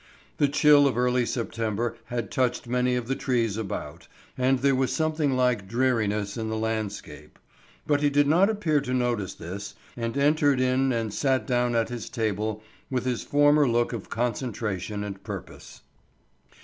[0.37, 4.91] The chill of early September had touched many of the trees about, and there was
[4.91, 7.37] something like dreariness in the landscape.
[7.85, 11.89] But he did not appear to notice this, and entered in and sat down at
[11.89, 15.83] his table with his former look of concentration and purpose.